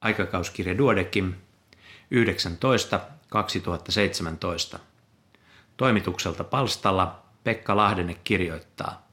Aikakauskirja 0.00 0.78
Duodekim 0.78 1.34
19 2.10 3.00
2017. 3.28 4.78
Toimitukselta 5.76 6.44
palstalla 6.44 7.22
Pekka 7.44 7.76
Lahdenne 7.76 8.14
kirjoittaa. 8.24 9.08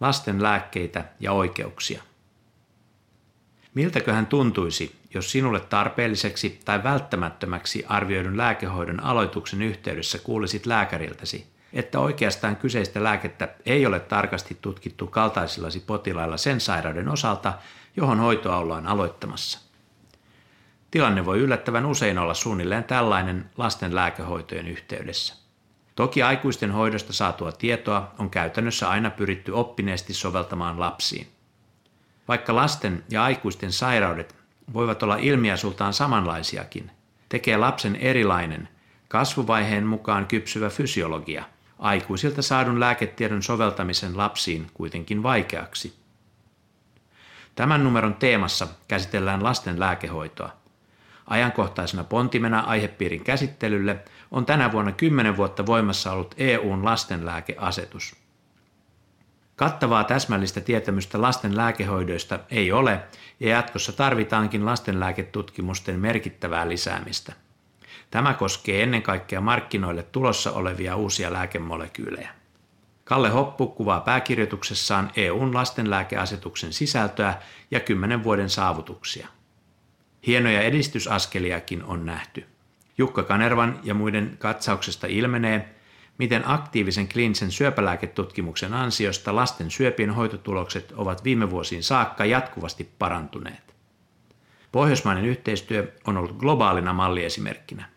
Lasten 0.00 0.42
lääkkeitä 0.42 1.04
ja 1.20 1.32
oikeuksia. 1.32 2.02
Miltäköhän 3.74 4.26
tuntuisi, 4.26 4.96
jos 5.14 5.30
sinulle 5.30 5.60
tarpeelliseksi 5.60 6.60
tai 6.64 6.82
välttämättömäksi 6.82 7.84
arvioidun 7.88 8.36
lääkehoidon 8.36 9.00
aloituksen 9.00 9.62
yhteydessä 9.62 10.18
kuulisit 10.18 10.66
lääkäriltäsi, 10.66 11.46
että 11.72 12.00
oikeastaan 12.00 12.56
kyseistä 12.56 13.02
lääkettä 13.02 13.48
ei 13.66 13.86
ole 13.86 14.00
tarkasti 14.00 14.58
tutkittu 14.60 15.06
kaltaisillasi 15.06 15.80
potilailla 15.80 16.36
sen 16.36 16.60
sairauden 16.60 17.08
osalta, 17.08 17.52
johon 17.96 18.20
hoitoa 18.20 18.56
ollaan 18.56 18.86
aloittamassa. 18.86 19.63
Tilanne 20.94 21.24
voi 21.24 21.38
yllättävän 21.38 21.86
usein 21.86 22.18
olla 22.18 22.34
suunnilleen 22.34 22.84
tällainen 22.84 23.50
lasten 23.56 23.94
lääkehoitojen 23.94 24.68
yhteydessä. 24.68 25.34
Toki 25.94 26.22
aikuisten 26.22 26.70
hoidosta 26.70 27.12
saatua 27.12 27.52
tietoa 27.52 28.14
on 28.18 28.30
käytännössä 28.30 28.88
aina 28.88 29.10
pyritty 29.10 29.52
oppineesti 29.52 30.14
soveltamaan 30.14 30.80
lapsiin. 30.80 31.26
Vaikka 32.28 32.54
lasten 32.54 33.04
ja 33.10 33.24
aikuisten 33.24 33.72
sairaudet 33.72 34.36
voivat 34.72 35.02
olla 35.02 35.16
ilmiasultaan 35.16 35.92
samanlaisiakin, 35.92 36.90
tekee 37.28 37.56
lapsen 37.56 37.96
erilainen, 37.96 38.68
kasvuvaiheen 39.08 39.86
mukaan 39.86 40.26
kypsyvä 40.26 40.68
fysiologia 40.68 41.44
aikuisilta 41.78 42.42
saadun 42.42 42.80
lääketiedon 42.80 43.42
soveltamisen 43.42 44.16
lapsiin 44.16 44.66
kuitenkin 44.74 45.22
vaikeaksi. 45.22 45.94
Tämän 47.54 47.84
numeron 47.84 48.14
teemassa 48.14 48.68
käsitellään 48.88 49.44
lasten 49.44 49.80
lääkehoitoa– 49.80 50.50
Ajankohtaisena 51.26 52.04
pontimena 52.04 52.60
aihepiirin 52.60 53.24
käsittelylle 53.24 53.98
on 54.30 54.46
tänä 54.46 54.72
vuonna 54.72 54.92
10 54.92 55.36
vuotta 55.36 55.66
voimassa 55.66 56.12
ollut 56.12 56.34
EUn 56.38 56.84
lastenlääkeasetus. 56.84 58.16
Kattavaa 59.56 60.04
täsmällistä 60.04 60.60
tietämystä 60.60 61.22
lasten 61.22 61.56
lääkehoidoista 61.56 62.38
ei 62.50 62.72
ole 62.72 63.00
ja 63.40 63.48
jatkossa 63.48 63.92
tarvitaankin 63.92 64.66
lastenlääketutkimusten 64.66 66.00
merkittävää 66.00 66.68
lisäämistä. 66.68 67.32
Tämä 68.10 68.34
koskee 68.34 68.82
ennen 68.82 69.02
kaikkea 69.02 69.40
markkinoille 69.40 70.02
tulossa 70.02 70.52
olevia 70.52 70.96
uusia 70.96 71.32
lääkemolekyylejä. 71.32 72.30
Kalle 73.04 73.28
Hoppu 73.28 73.66
kuvaa 73.66 74.00
pääkirjoituksessaan 74.00 75.10
EUn 75.16 75.54
lastenlääkeasetuksen 75.54 76.72
sisältöä 76.72 77.34
ja 77.70 77.80
kymmenen 77.80 78.24
vuoden 78.24 78.50
saavutuksia. 78.50 79.28
Hienoja 80.26 80.62
edistysaskeliakin 80.62 81.84
on 81.84 82.06
nähty. 82.06 82.44
Jukka 82.98 83.22
Kanervan 83.22 83.80
ja 83.82 83.94
muiden 83.94 84.36
katsauksesta 84.38 85.06
ilmenee, 85.06 85.74
miten 86.18 86.48
aktiivisen 86.48 87.08
kliinisen 87.08 87.50
syöpälääketutkimuksen 87.50 88.74
ansiosta 88.74 89.34
lasten 89.34 89.70
syöpien 89.70 90.10
hoitotulokset 90.10 90.92
ovat 90.92 91.24
viime 91.24 91.50
vuosiin 91.50 91.82
saakka 91.82 92.24
jatkuvasti 92.24 92.90
parantuneet. 92.98 93.74
Pohjoismainen 94.72 95.24
yhteistyö 95.24 95.92
on 96.06 96.16
ollut 96.16 96.36
globaalina 96.36 96.92
malliesimerkkinä. 96.92 97.88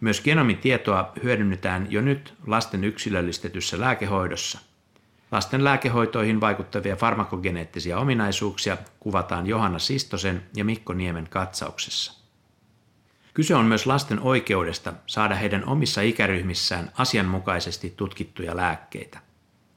Myös 0.00 0.20
genomitietoa 0.20 1.12
hyödynnetään 1.22 1.86
jo 1.90 2.00
nyt 2.00 2.34
lasten 2.46 2.84
yksilöllistetyssä 2.84 3.80
lääkehoidossa– 3.80 4.58
Lasten 5.32 5.64
lääkehoitoihin 5.64 6.40
vaikuttavia 6.40 6.96
farmakogeneettisia 6.96 7.98
ominaisuuksia 7.98 8.76
kuvataan 9.00 9.46
Johanna 9.46 9.78
Sistosen 9.78 10.42
ja 10.56 10.64
Mikko 10.64 10.92
Niemen 10.92 11.28
katsauksessa. 11.30 12.20
Kyse 13.34 13.54
on 13.54 13.64
myös 13.64 13.86
lasten 13.86 14.20
oikeudesta 14.20 14.92
saada 15.06 15.34
heidän 15.34 15.64
omissa 15.64 16.00
ikäryhmissään 16.00 16.92
asianmukaisesti 16.94 17.94
tutkittuja 17.96 18.56
lääkkeitä. 18.56 19.18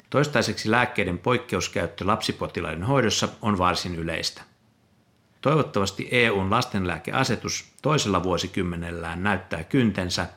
Toistaiseksi 0.09 0.72
lääkkeiden 0.72 1.18
poikkeuskäyttö 1.18 2.08
lapsipotilaiden 2.08 2.84
hoidossa 2.84 3.28
on 3.42 3.58
varsin 3.58 3.96
yleistä. 3.96 4.42
Toivottavasti 5.42 6.08
EUn 6.12 6.52
lastenlääkeasetus 6.52 7.74
toisella 7.81 8.24
vuosikymmenellään 8.24 9.24
näyttää 9.24 9.63
kyntensä 9.63 10.28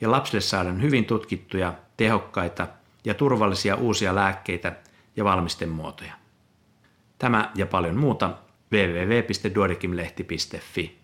ja 0.00 0.10
lapsille 0.10 0.40
saadaan 0.40 0.82
hyvin 0.82 1.04
tutkittuja, 1.04 1.74
tehokkaita 1.96 2.66
ja 3.04 3.14
turvallisia 3.14 3.76
uusia 3.76 4.14
lääkkeitä 4.14 4.72
ja 5.16 5.24
valmistemuotoja. 5.24 6.12
Tämä 7.18 7.50
ja 7.54 7.66
paljon 7.66 7.96
muuta 7.96 8.30
www.duodekimlehti.fi. 8.72 11.01